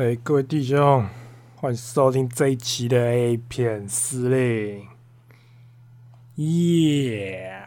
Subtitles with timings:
[0.00, 1.06] 哎，各位弟兄，
[1.56, 4.88] 欢迎收听这一期的 A 片司令。
[6.36, 7.66] 耶！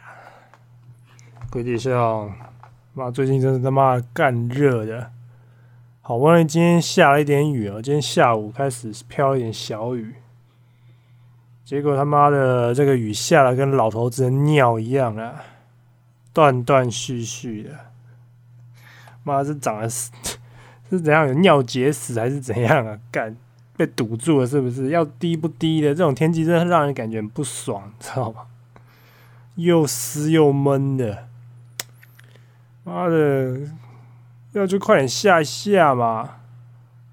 [1.51, 2.33] 各位弟兄，
[2.95, 5.11] 妈，最近真是他妈干热的，
[6.01, 10.15] 好不容易今天下了一点雨哦，今天下午开始飘一点小雨，
[11.63, 15.43] 结果他妈的这个雨下了跟老头子的尿一样啊，
[16.33, 17.79] 断断续续的，
[19.21, 20.09] 妈，这长得是
[20.89, 20.99] 是。
[20.99, 22.97] 怎样有尿结石还是怎样啊？
[23.11, 23.35] 干
[23.75, 24.89] 被堵住了是不是？
[24.89, 28.41] 要滴不滴的这种天气，真的让人感觉很不爽，知道吗？
[29.55, 31.27] 又湿又闷的，
[32.83, 33.59] 妈的，
[34.53, 36.37] 要就快点下一下嘛！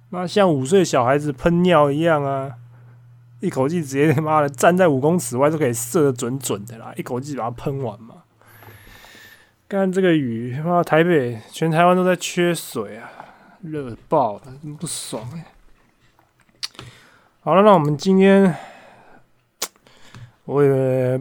[0.09, 2.57] 妈像五岁小孩子喷尿一样啊！
[3.41, 6.93] 一口气直接他妈的站在五公尺外都可以射得准准的啦！
[6.97, 8.17] 一口气把它喷完嘛！
[9.69, 13.09] 干这个雨，妈台北全台湾都在缺水啊！
[13.63, 15.47] 热爆了，真不爽哎！
[17.41, 18.55] 好了，那我们今天，
[20.45, 21.21] 我以为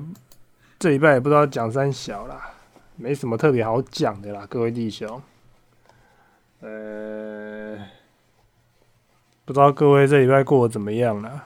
[0.77, 2.51] 这礼拜也不知道讲三小啦，
[2.95, 5.21] 没什么特别好讲的啦，各位弟兄。
[6.61, 7.77] 呃，
[9.45, 11.45] 不知道各位这礼拜过得怎么样了？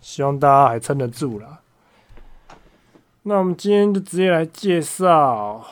[0.00, 1.60] 希望大家还撑得住啦。
[3.22, 5.64] 那我们今天就直接来介绍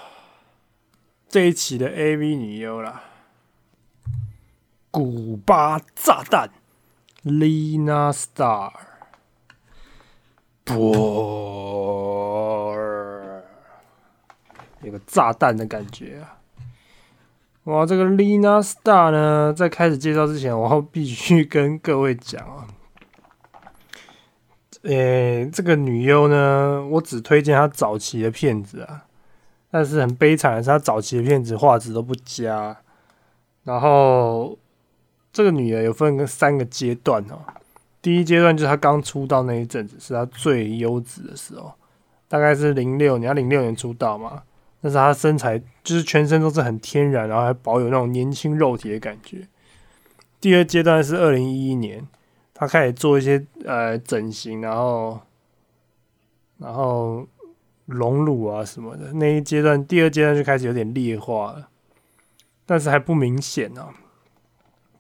[1.29, 3.03] 这一期的 AV 女优啦。
[4.93, 6.51] 古巴炸弹
[7.25, 8.73] ，Lina Star，
[10.65, 10.75] 啵，
[14.83, 16.39] 有个炸弹的感觉啊！
[17.65, 22.67] 哇，这个 Lina Star 呢，在开始介绍之前，我必须跟各位讲啊，
[24.83, 29.07] 诶，这个女优呢，我只推荐她早期的片子啊，
[29.71, 32.79] 但是很悲惨的是，她早期的片子画质都不佳，
[33.63, 34.59] 然后。
[35.33, 37.39] 这个女的有分个三个阶段哦。
[38.03, 41.73] 第一阶段就是她刚出道那一阵子，是她最优质的时候，
[42.29, 44.43] 大概是零六年，零六年出道嘛。
[44.81, 49.47] 但是她身材就是全身都是很天然，然后还保有那种年轻肉体的感觉。
[50.41, 52.09] 第二阶段是二零一一年，
[52.55, 55.21] 她开始做一些呃整形，然后
[56.57, 57.29] 然后
[57.85, 59.13] 隆乳啊什么的。
[59.13, 61.69] 那一阶段，第二阶段就开始有点劣化了，
[62.65, 63.91] 但是还不明显哦。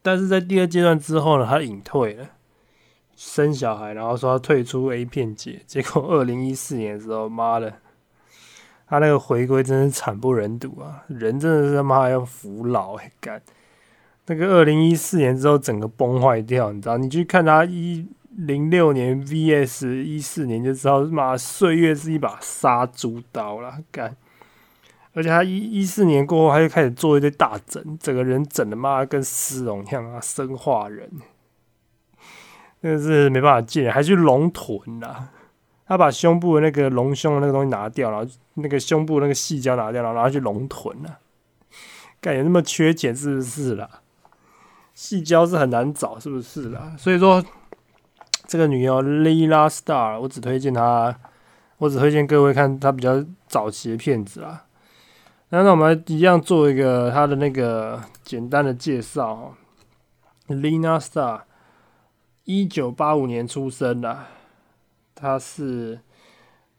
[0.03, 2.31] 但是在第二阶段之后呢，他隐退了，
[3.15, 5.61] 生小孩，然后说他退出 A 片界。
[5.66, 7.75] 结果二零一四年的时候，妈的，
[8.87, 11.05] 他那个回归真是惨不忍睹啊！
[11.09, 13.43] 人真的是他妈要服老哎，干
[14.27, 16.97] 那个二零一四年之后整个崩坏掉，你知道？
[16.97, 24.16] 你去看他一零六年 VS 一四年就知道，妈岁月是一把杀猪刀了，干。
[25.20, 31.10] 而且他一一四年过后，他就开始做一堆大整，整个人整的妈跟丝绒一样啊，生化人，
[32.81, 35.28] 那是没办法见，还去隆臀啦。
[35.86, 41.19] 他把胸部的那个隆胸的那个东西拿掉，然后那个胸部那个细胶拿掉，然后去隆臀了。
[42.19, 44.00] 感觉那么缺钱是不是啦？
[44.94, 46.94] 细胶是很难找，是不是啦？
[46.97, 47.44] 所以说，
[48.47, 51.14] 这个女优 Lila Star，我只推荐她，
[51.76, 54.64] 我只推荐各位看她比较早期的片子啊。
[55.50, 59.55] 那那我们一样做一个他的那个简单的介绍。
[60.47, 61.43] Lina Star，
[62.44, 64.27] 一九八五年出生的，
[65.15, 66.00] 他是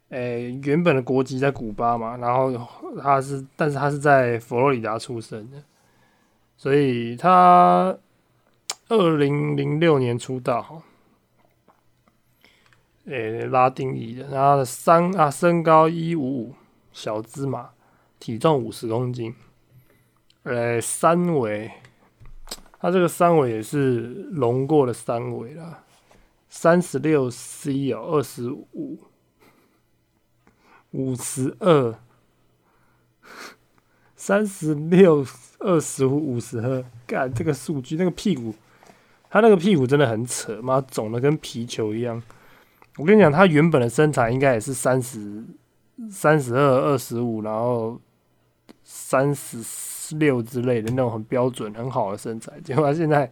[0.09, 2.51] 诶原本的国籍在古巴嘛，然后
[3.01, 5.63] 他是，但是他是在佛罗里达出生的，
[6.57, 7.97] 所以他
[8.89, 10.81] 二零零六年出道哈，
[13.05, 16.55] 诶拉丁裔的，然后三啊身高一五五，
[16.91, 17.69] 小芝麻。
[18.21, 19.33] 体重五十公斤，
[20.43, 21.71] 呃，三围，
[22.79, 24.01] 他这个三围也是
[24.31, 25.83] 隆过的三围啦，
[26.47, 28.99] 三十六 C 哦，二十五，
[30.91, 31.95] 五十二，
[34.15, 35.25] 三十六，
[35.57, 38.53] 二十五，五十二，干这个数据，那个屁股，
[39.31, 42.21] 他那个屁股真的很扯，妈肿的跟皮球一样。
[42.97, 45.43] 我跟你讲，他原本的身材应该也是三十，
[46.07, 47.99] 三十二，二十五，然后。
[48.83, 53.31] 三十六之类的那种很标准很好的身材，结果他现在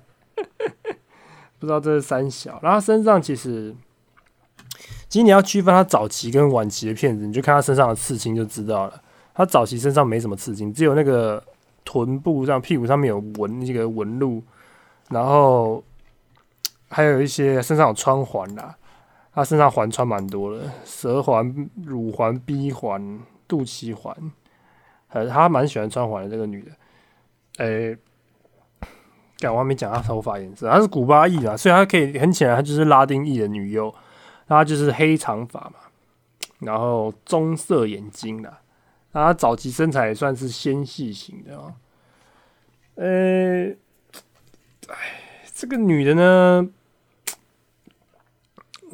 [1.57, 2.59] 不知道这是三小。
[2.61, 3.75] 然后他身上其实，
[5.09, 9.01] 其实你要区分他早期跟晚期的片子，你就看他身上的刺青就知道了。
[9.33, 11.43] 他早期身上没什么刺青，只有那个
[11.83, 14.43] 臀部上、屁股上面有纹那个纹路，
[15.09, 15.83] 然后
[16.89, 18.75] 还有一些身上有穿环啦。
[19.31, 24.13] 他身上环穿蛮多的，舌环、乳环、逼环、肚脐环。
[25.09, 26.71] 呃，她蛮喜欢穿环的这个女的，
[27.57, 27.97] 诶，
[29.37, 33.93] 讲我还没讲她头发颜色，她是古巴裔啊，所以她可以很显然她就是拉丁裔的女优，
[34.47, 35.75] 她就是黑长发嘛，
[36.59, 38.57] 然后棕色眼睛的，
[39.11, 41.73] 她早期身材也算是纤细型的哦。
[42.95, 43.69] 呃，
[44.89, 46.69] 哎，这个女的呢，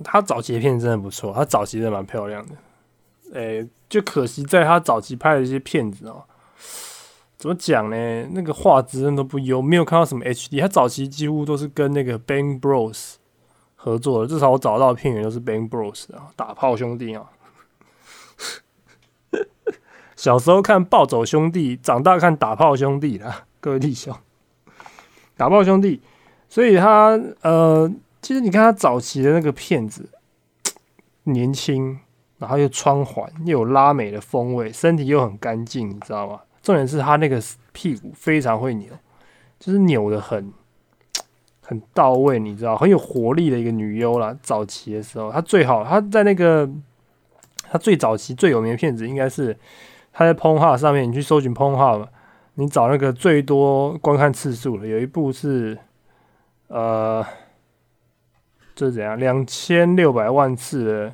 [0.03, 2.55] 她早期的片真的不错，她早期真的蛮漂亮的。
[3.33, 6.25] 哎，就可惜在他早期拍的一些片子哦。
[7.37, 8.27] 怎么讲呢？
[8.31, 10.59] 那个画质真的不优，没有看到什么 HD。
[10.59, 13.13] 他早期几乎都是跟那个 Bang Bros
[13.75, 17.29] 合作的，至少我找到的片源都是 Bang Bros 啊，打炮兄弟啊。
[20.17, 24.13] 小时候看暴走兄弟，长大看打炮兄弟啦， 各位弟兄，
[25.37, 26.01] 打炮兄弟。
[26.49, 27.89] 所以他呃，
[28.21, 30.09] 其实你看他早期的那个片子，
[31.23, 31.99] 年轻，
[32.37, 36.41] 然后又穿环，又有拉美的风味，身体又很干净，你知道吗？
[36.61, 37.41] 重点是他那个
[37.71, 38.91] 屁股非常会扭，
[39.57, 40.51] 就是扭的很
[41.61, 44.35] 很到位，你知道，很有活力的一个女优啦。
[44.41, 46.69] 早期的时候，她最好，她在那个
[47.69, 49.57] 她最早期最有名的片子，应该是
[50.11, 52.07] 她在 p o n h u 上面，你去搜寻 p o n h u
[52.55, 55.77] 你找那个最多观看次数的，有一部是
[56.67, 57.25] 呃，
[58.75, 61.13] 这是怎样，两千六百万次的。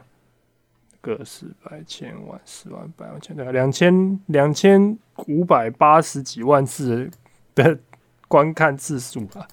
[1.02, 4.96] 个十百千万十万百万千对两千两千
[5.28, 7.10] 五百八十几万次
[7.56, 7.80] 的
[8.28, 9.48] 观看次数啊！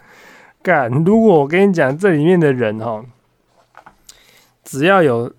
[0.62, 3.02] 干，如果我跟你讲，这里面的人哈，
[4.62, 5.32] 只要有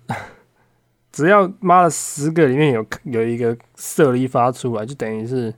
[1.12, 5.54] 只要妈的十个里面有有一个色力发出来，就等于是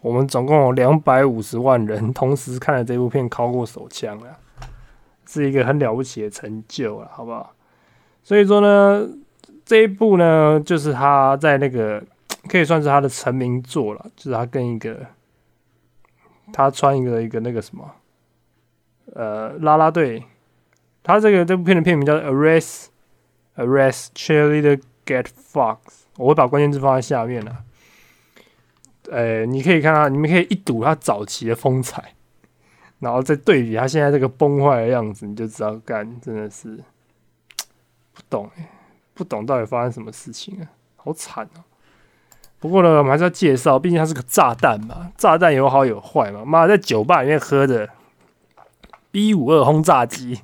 [0.00, 4.36] 我们总共有两百五十万人同时看了这部片，靠过手枪了，
[5.26, 7.54] 是一个很了不起的成就了，好不好？
[8.24, 9.08] 所以说呢。
[9.72, 12.04] 这一部呢，就是他在那个
[12.46, 15.06] 可以算是他的成名作了，就是他跟一个
[16.52, 17.90] 他穿一个一个那个什么
[19.14, 20.24] 呃拉拉队，
[21.02, 22.88] 他这个这部片的片名叫《Arrest
[23.56, 25.78] Arrest Cheerleader Get Fox》，
[26.18, 27.64] 我会把关键字放在下面了。
[29.10, 32.12] 呃，你可以看到，你们可以一睹他早期的风采，
[32.98, 36.78] 然后再对比他现在这个崩坏的样子，你就知道，干真的是
[38.12, 38.68] 不懂哎。
[39.14, 40.66] 不懂到底发生什么事情啊，
[40.96, 41.64] 好惨啊！
[42.58, 46.44] 不过呢，我们还是要介绍，毕竟它是个炸弹嘛，炸弹有好有坏嘛。
[46.44, 47.88] 妈，在酒吧里面喝的
[49.10, 50.40] B 五二轰炸机，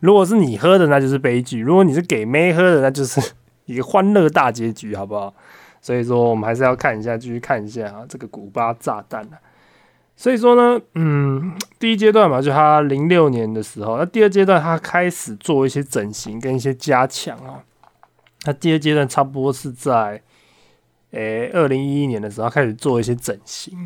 [0.00, 5.34] 如果是你喝的，那就是悲剧；如果你是给妹喝的，那就是一个欢乐大结局，好不好？
[5.80, 9.38] 所以说，我们还是要看一下，继续看一下啊，这个古巴炸弹啊。
[10.16, 17.64] 所以说呢，嗯，第一阶段嘛，就他零六年的时候，那第二阶段他开始做一些整形跟一些加强啊。
[18.44, 20.22] 那第二阶段差不多是在，
[21.10, 23.76] 诶，二零一一年的时候开始做一些整形，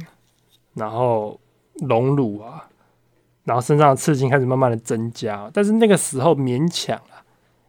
[0.75, 1.41] 然后
[1.77, 2.69] 隆乳啊，
[3.45, 7.25] 然后身上的刺青开始慢慢的增加，但是那个时候勉强啊，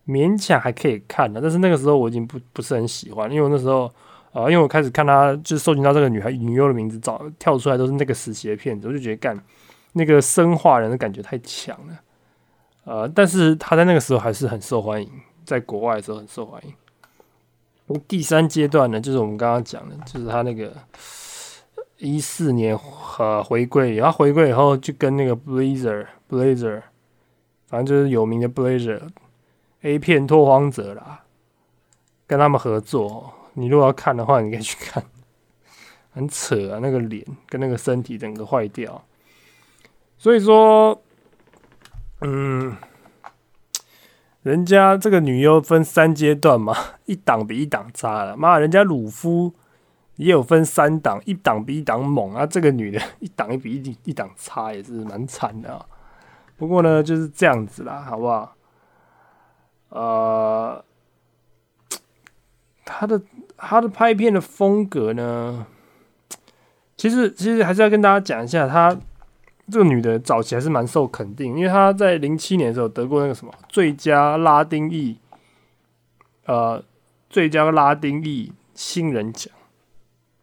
[0.06, 3.90] 勉强还可以看的，但是那个时候我已经不不是很喜欢，因为我那时候。
[4.32, 9.36] 啊，因为我开始看他，就是搜寻到这个女孩女优的名字，找跳出来都是那个时期的片子，我就觉得干
[9.94, 12.00] 那个生化人的感觉太强了。
[12.84, 15.10] 呃，但是他在那个时候还是很受欢迎，
[15.44, 18.00] 在国外的时候很受欢迎。
[18.08, 20.72] 第三阶段呢，就是我们刚刚讲的，就是他那个
[21.98, 22.78] 一四年
[23.18, 26.84] 呃回归，然后回归以后就跟那个 Blazer Blazer，
[27.68, 29.02] 反正就是有名的 Blazer
[29.82, 31.22] A 片拓荒者啦，
[32.28, 33.34] 跟他们合作。
[33.60, 35.04] 你如果要看的话，你可以去看，
[36.12, 39.04] 很扯啊，那个脸跟那个身体整个坏掉。
[40.18, 41.02] 所以说，
[42.22, 42.78] 嗯，
[44.44, 46.74] 人家这个女优分三阶段嘛，
[47.04, 48.38] 一档比一档差了。
[48.38, 49.54] 妈，人家鲁夫
[50.16, 52.46] 也有分三档，一档比一档猛啊。
[52.46, 55.86] 这个女的一档一比一一档差，也是蛮惨的啊。
[56.56, 58.56] 不过呢，就是这样子啦，好不好？
[59.90, 60.86] 呃，
[62.86, 63.22] 他的。
[63.60, 65.68] 他的拍片的风格呢？
[66.98, 68.98] 其实，其实还是要跟大家讲一下，她
[69.72, 75.18] 这个女的早期还是蛮受肯定，因为她在零七年的时候得过那个什么最佳拉丁裔，
[76.46, 76.84] 呃，
[77.30, 79.54] 最佳拉丁裔新人奖。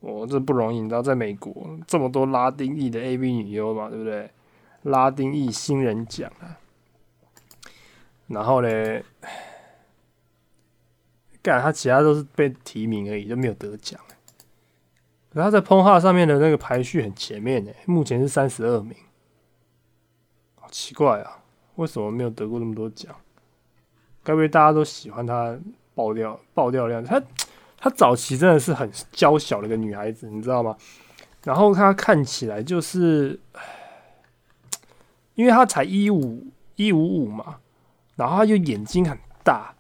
[0.01, 1.53] 哦，这不容易，你知道，在美国
[1.87, 4.31] 这么多拉丁裔的 AV 女优嘛，对不对？
[4.83, 6.57] 拉丁裔新人奖啊，
[8.29, 8.69] 然后呢
[11.55, 11.63] 呢？
[11.63, 14.01] 他其他都是被提名而已，就没有得奖。
[15.33, 18.95] 可他在碰画上面的那个排序很前面呢，目前是三十二名，
[20.55, 21.43] 好奇怪啊，
[21.77, 23.15] 为什么没有得过那么多奖？
[24.25, 25.57] 该不会大家都喜欢他
[25.95, 27.09] 爆掉爆掉的样子？
[27.09, 27.23] 他
[27.79, 30.77] 他早期真的是很娇小的一个女孩子，你知道吗？
[31.45, 33.39] 然后她看起来就是
[35.35, 37.61] 因为他才一五一五五嘛，
[38.17, 39.76] 然后他就眼睛很大，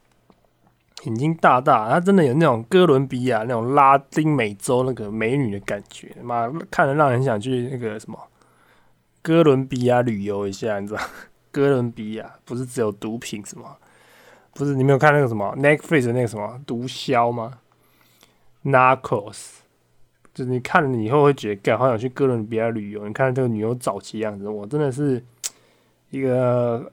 [1.05, 8.19] 眼睛大大，他真的有那种哥伦比亚那种拉丁美洲那个美女的感觉，妈看了让人想去那个什么
[9.23, 11.01] 哥伦比亚旅游一下，你知道？
[11.53, 13.77] 哥伦比亚不是只有毒品什么？
[14.53, 17.59] 不是你没有看那个什么 Netflix 那个什么毒枭吗
[18.65, 19.59] ？Narcos，
[20.35, 23.07] 就是你看了以后会觉得，干好想去哥伦比亚旅游。
[23.07, 25.23] 你看这个女优早期样子，我真的是
[26.11, 26.91] 一个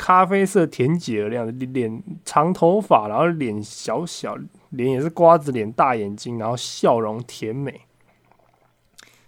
[0.00, 4.34] 咖啡色甜姐那样的脸，长头发，然后脸小小，
[4.70, 7.82] 脸也是瓜子脸，大眼睛，然后笑容甜美，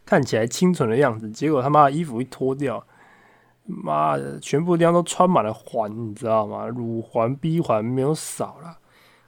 [0.07, 1.29] 看起来清纯的样子。
[1.29, 2.83] 结果他妈衣服一脱掉。
[3.65, 6.67] 妈的，全部地方都穿满了环，你知道吗？
[6.67, 8.79] 乳环、逼环没有少了。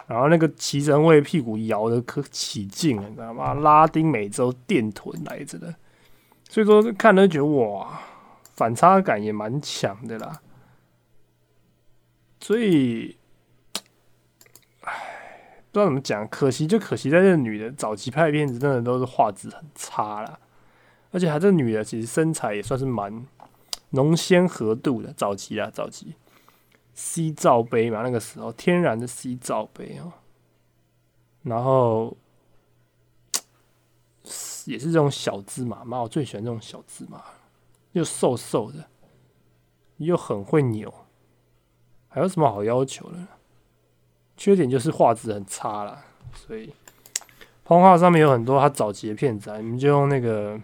[0.07, 3.53] 然后那个骑乘位屁股摇的可起劲了，你知道吗？
[3.55, 5.75] 拉丁美洲电臀来着的，
[6.49, 8.01] 所以说看了觉得哇，
[8.55, 10.41] 反差感也蛮强的啦。
[12.45, 13.17] 所以，
[14.83, 20.39] 唉，不知道怎么讲，可惜就可惜在这女的早期拍的片子，真的都是画质很差啦。
[21.11, 23.27] 而且还这女的其实身材也算是蛮。
[23.91, 26.17] 浓鲜合度的早期啊，早期
[26.95, 30.13] C 罩杯嘛，那个时候天然的 C 罩杯哦，
[31.45, 32.17] 然后
[34.65, 37.23] 也是这种小芝麻嘛，我最喜欢这种小芝麻，
[37.93, 38.85] 又瘦瘦的，
[39.99, 40.93] 又很会扭，
[42.15, 43.19] 还有什么好要求的？
[44.37, 46.73] 缺点就是画质很差了，所以
[47.67, 50.61] 通话上面有很多他早期的片子啊，你们就用那个。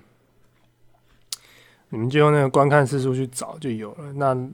[1.92, 4.12] 你们就用那个观看次数去找就有了。
[4.12, 4.48] 那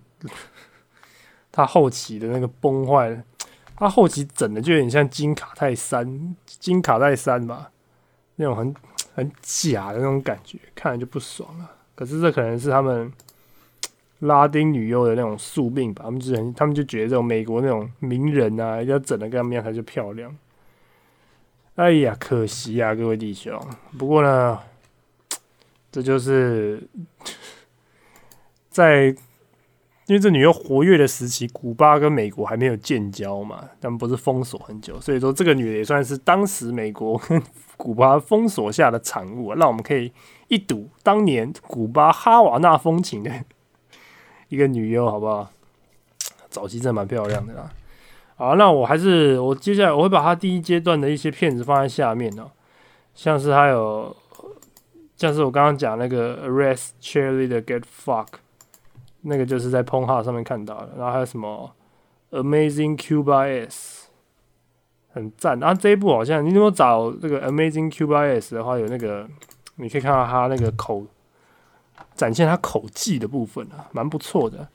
[1.53, 3.23] 他后期的那个崩坏了，
[3.77, 7.71] 他后期整的就有点像金卡泰山，金卡泰山吧，
[8.37, 8.75] 那种很
[9.15, 11.71] 很假的那种感觉，看着就不爽了。
[11.95, 13.13] 可是这可能是他们
[14.21, 20.37] 拉丁女优的那种宿命吧，他们就很，他们就觉得这种美国那种名人啊，要整的跟他们一样才就漂亮。
[21.77, 23.61] 哎呀，可惜啊，各位弟兄。
[23.99, 24.59] 不过呢。
[25.93, 26.83] 这就是
[28.69, 29.07] 在
[30.07, 37.43] 因为这女优活跃的时期，古巴跟美国还没有建交嘛，他们不是封锁很久，所以说这个女的也算是当时美国跟
[37.79, 40.13] 古巴封锁下的产物，让我们可以
[40.49, 43.31] 一睹当年古巴哈瓦那风情的
[44.49, 45.51] 一个女优，好不好？
[46.49, 47.71] 早期真的蛮漂亮的啦。
[48.37, 52.51] 好，那我还是我接下来我会把她第一阶段的一些片子放在下面哦，
[53.15, 54.15] 像是还有。
[55.19, 58.27] 像是我刚刚讲那个 Arrest Cheerleader Get Fuck，
[59.23, 60.91] 那个就是在 p o n h u 上面看到的。
[60.99, 61.73] 然后还有什么
[62.33, 64.09] Amazing Cuba S，
[65.15, 65.59] 很赞。
[65.59, 69.27] 然后这一部好像你如果找这个 Amazing Cuba S 的话，有那个
[69.77, 71.07] 你可以看到他那个口
[72.17, 74.67] 展现他口技的部分啊，蛮不错的。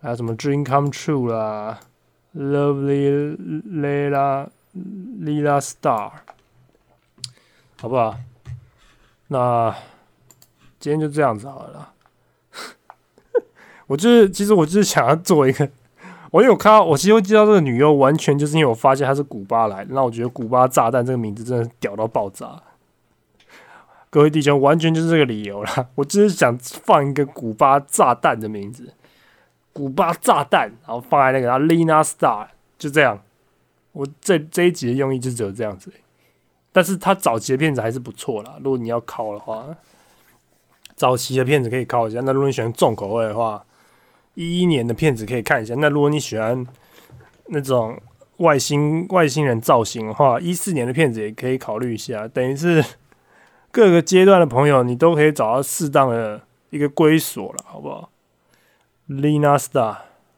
[0.00, 1.80] 还有什么 Dream Come True 啦
[2.36, 3.36] ，Lovely
[3.66, 6.10] Lila Lila Star，
[7.80, 8.16] 好不好？
[9.28, 9.74] 那
[10.78, 11.92] 今天就这样子好了。
[13.86, 15.68] 我就是，其实我就是想要做一个，
[16.30, 19.94] 我有看到，我其实知道这个女优，完全就是因为我发现她是古巴来的。
[19.94, 22.62] 那我觉得“古巴炸弹”这个名字真的屌到爆炸。
[24.14, 25.88] 各位弟兄，完全就是这个理由啦。
[25.96, 28.94] 我只是想放一个古巴炸弹的名字
[29.74, 32.46] ，“古巴炸弹”，然后放在那个 Lina Star，
[32.78, 33.20] 就这样。
[33.90, 35.92] 我这这一集的用意就只有这样子。
[36.70, 39.66] 但是他早期的片子还是不错啦，如果你要考的话，
[40.94, 42.20] 早期的片子可以考一下。
[42.20, 43.66] 那如果你喜欢重口味的话，
[44.34, 45.74] 一一年的片子可以看一下。
[45.76, 46.64] 那如果你喜欢
[47.46, 48.00] 那种
[48.36, 52.28] 外星外星人造型的话，一四年的片子也可以考虑一下。
[52.28, 52.84] 等于是
[53.74, 58.08] 各个阶段的朋友，你都可以找到适当的一个归所了，好不好
[59.08, 59.96] ？Lina Star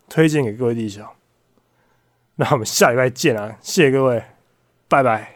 [0.09, 1.05] 推荐给各位弟兄。
[2.37, 3.59] 那我们下礼拜见啊！
[3.61, 4.25] 谢谢各位，
[4.89, 5.36] 拜拜。